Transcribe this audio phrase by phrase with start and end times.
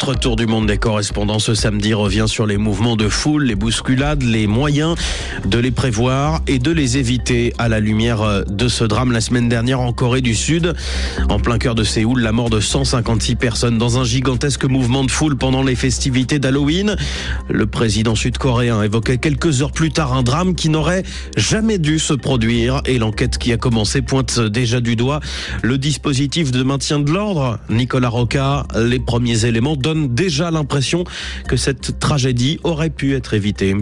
[0.00, 3.54] Notre tour du monde des correspondants ce samedi revient sur les mouvements de foule, les
[3.54, 4.94] bousculades, les moyens
[5.44, 9.50] de les prévoir et de les éviter à la lumière de ce drame la semaine
[9.50, 10.74] dernière en Corée du Sud.
[11.28, 15.10] En plein cœur de Séoul, la mort de 156 personnes dans un gigantesque mouvement de
[15.10, 16.96] foule pendant les festivités d'Halloween.
[17.50, 21.02] Le président sud-coréen évoquait quelques heures plus tard un drame qui n'aurait
[21.36, 25.20] jamais dû se produire et l'enquête qui a commencé pointe déjà du doigt
[25.62, 27.58] le dispositif de maintien de l'ordre.
[27.68, 31.04] Nicolas Roca, les premiers éléments donnent déjà l'impression
[31.48, 33.74] que cette tragédie aurait pu être évitée.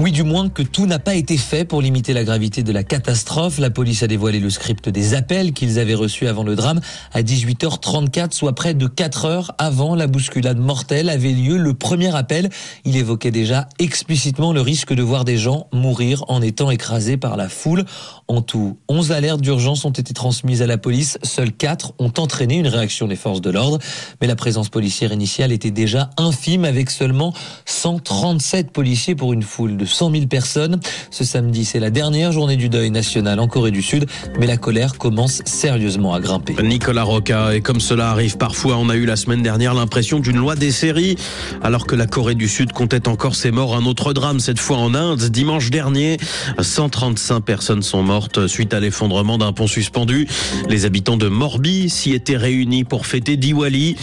[0.00, 2.84] Oui, du moins que tout n'a pas été fait pour limiter la gravité de la
[2.84, 3.58] catastrophe.
[3.58, 6.78] La police a dévoilé le script des appels qu'ils avaient reçus avant le drame
[7.12, 11.56] à 18h34, soit près de 4 heures avant la bousculade mortelle avait lieu.
[11.56, 12.48] Le premier appel,
[12.84, 17.36] il évoquait déjà explicitement le risque de voir des gens mourir en étant écrasés par
[17.36, 17.84] la foule.
[18.28, 21.18] En tout, 11 alertes d'urgence ont été transmises à la police.
[21.24, 23.80] Seules 4 ont entraîné une réaction des forces de l'ordre.
[24.20, 27.34] Mais la présence policière initiale était déjà infime avec seulement
[27.66, 30.80] 137 policiers pour une foule de 100 000 personnes.
[31.10, 34.06] Ce samedi, c'est la dernière journée du deuil national en Corée du Sud,
[34.38, 36.54] mais la colère commence sérieusement à grimper.
[36.62, 40.36] Nicolas Roca, et comme cela arrive parfois, on a eu la semaine dernière l'impression d'une
[40.36, 41.16] loi des séries,
[41.62, 43.76] alors que la Corée du Sud comptait encore ses morts.
[43.76, 45.22] Un autre drame, cette fois en Inde.
[45.30, 46.18] Dimanche dernier,
[46.60, 50.26] 135 personnes sont mortes suite à l'effondrement d'un pont suspendu.
[50.68, 53.96] Les habitants de Morbi s'y étaient réunis pour fêter Diwali.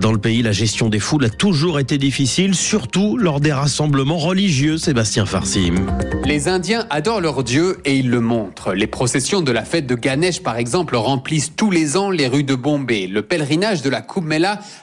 [0.00, 4.18] Dans le pays, la gestion des foules a toujours été difficile, surtout lors des rassemblements
[4.18, 4.78] religieux.
[4.78, 5.26] Sébastien
[6.24, 8.74] Les Indiens adorent leur dieu et ils le montrent.
[8.74, 12.42] Les processions de la fête de Ganesh, par exemple, remplissent tous les ans les rues
[12.42, 13.06] de Bombay.
[13.06, 14.32] Le pèlerinage de la Kumbh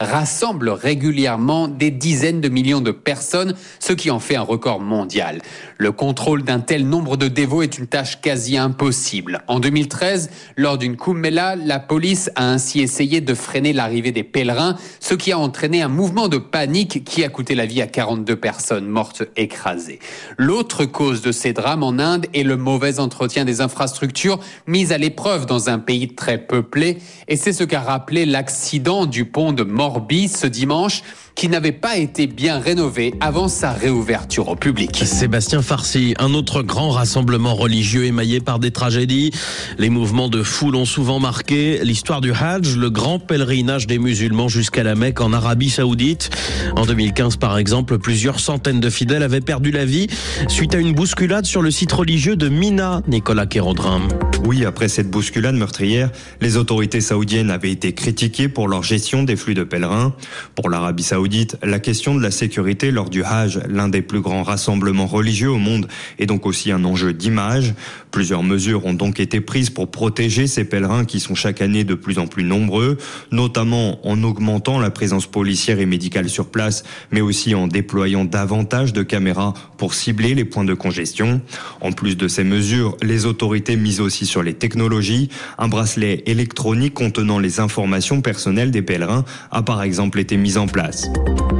[0.00, 5.42] rassemble régulièrement des dizaines de millions de personnes, ce qui en fait un record mondial.
[5.78, 9.44] Le contrôle d'un tel nombre de dévots est une tâche quasi impossible.
[9.46, 14.76] En 2013, lors d'une Kumbh la police a ainsi essayé de freiner l'arrivée des pèlerins,
[14.98, 18.34] ce qui a entraîné un mouvement de panique qui a coûté la vie à 42
[18.34, 20.00] personnes mortes écrasées.
[20.38, 24.98] L'autre cause de ces drames en Inde est le mauvais entretien des infrastructures mises à
[24.98, 26.98] l'épreuve dans un pays très peuplé.
[27.28, 31.02] Et c'est ce qu'a rappelé l'accident du pont de Morbi ce dimanche
[31.34, 35.02] qui n'avait pas été bien rénové avant sa réouverture au public.
[35.04, 39.30] Sébastien Farsi, un autre grand rassemblement religieux émaillé par des tragédies.
[39.78, 44.48] Les mouvements de foule ont souvent marqué l'histoire du Hajj, le grand pèlerinage des musulmans
[44.48, 46.30] jusqu'à la Mecque en Arabie Saoudite.
[46.76, 50.08] En 2015, par exemple, plusieurs centaines de fidèles avaient perdu la vie
[50.48, 54.00] suite à une bousculade sur le site religieux de Mina, Nicolas Kérodrin.
[54.44, 56.10] Oui, après cette bousculade meurtrière,
[56.40, 60.14] les autorités saoudiennes avaient été critiquées pour leur gestion des flux de pèlerins.
[60.56, 61.21] Pour l'Arabie saoudite,
[61.62, 65.58] la question de la sécurité lors du Hajj, l'un des plus grands rassemblements religieux au
[65.58, 65.88] monde,
[66.18, 67.74] est donc aussi un enjeu d'image.
[68.10, 71.94] Plusieurs mesures ont donc été prises pour protéger ces pèlerins qui sont chaque année de
[71.94, 72.98] plus en plus nombreux,
[73.30, 78.92] notamment en augmentant la présence policière et médicale sur place, mais aussi en déployant davantage
[78.92, 81.40] de caméras pour cibler les points de congestion.
[81.80, 85.28] En plus de ces mesures, les autorités misent aussi sur les technologies.
[85.58, 90.66] Un bracelet électronique contenant les informations personnelles des pèlerins a par exemple été mis en
[90.66, 91.11] place.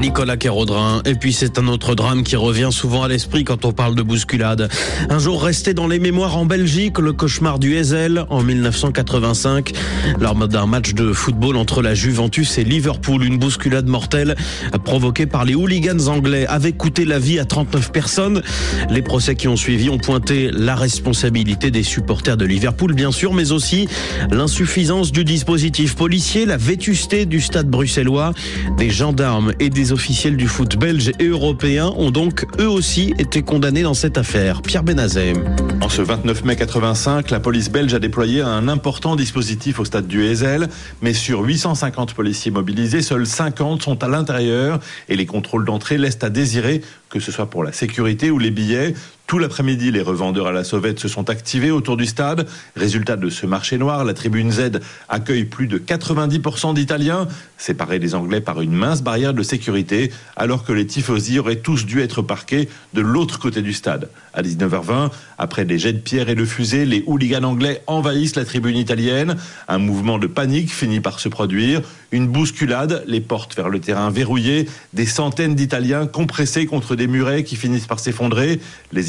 [0.00, 1.02] Nicolas Kérodrin.
[1.04, 4.02] Et puis c'est un autre drame qui revient souvent à l'esprit quand on parle de
[4.02, 4.68] bousculade.
[5.10, 9.72] Un jour resté dans les mémoires en Belgique, le cauchemar du Heysel en 1985,
[10.20, 13.24] lors d'un match de football entre la Juventus et Liverpool.
[13.24, 14.36] Une bousculade mortelle
[14.84, 18.42] provoquée par les hooligans anglais avait coûté la vie à 39 personnes.
[18.90, 23.34] Les procès qui ont suivi ont pointé la responsabilité des supporters de Liverpool, bien sûr,
[23.34, 23.88] mais aussi
[24.30, 28.32] l'insuffisance du dispositif policier, la vétusté du stade bruxellois,
[28.78, 33.42] des gendarmes et des officiels du foot belge et européen ont donc eux aussi été
[33.42, 34.62] condamnés dans cette affaire.
[34.62, 35.34] Pierre Benazet.
[35.80, 40.06] En ce 29 mai 85, la police belge a déployé un important dispositif au stade
[40.06, 40.68] du Heysel,
[41.02, 46.22] mais sur 850 policiers mobilisés, seuls 50 sont à l'intérieur et les contrôles d'entrée laissent
[46.22, 48.94] à désirer que ce soit pour la sécurité ou les billets.
[49.26, 52.46] Tout l'après-midi, les revendeurs à la sauvette se sont activés autour du stade.
[52.76, 54.78] Résultat de ce marché noir, la tribune Z
[55.08, 57.26] accueille plus de 90% d'Italiens,
[57.58, 61.86] séparés des Anglais par une mince barrière de sécurité, alors que les tifosi auraient tous
[61.86, 64.10] dû être parqués de l'autre côté du stade.
[64.32, 68.44] À 19h20, après des jets de pierre et de fusées, les hooligans anglais envahissent la
[68.44, 69.36] tribune italienne.
[69.66, 71.82] Un mouvement de panique finit par se produire.
[72.12, 77.42] Une bousculade, les portes vers le terrain verrouillées, des centaines d'Italiens compressés contre des murets
[77.42, 78.60] qui finissent par s'effondrer.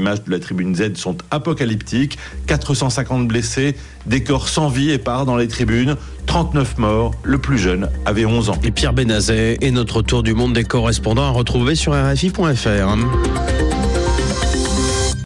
[0.00, 2.18] Images de la tribune Z sont apocalyptiques.
[2.46, 3.76] 450 blessés,
[4.06, 5.96] des corps sans vie épars dans les tribunes.
[6.26, 8.58] 39 morts, le plus jeune avait 11 ans.
[8.64, 13.79] Et Pierre Benazet et notre tour du monde des correspondants à retrouver sur RFI.fr.